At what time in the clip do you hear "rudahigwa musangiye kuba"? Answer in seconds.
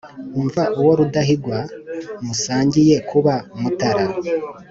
0.99-3.33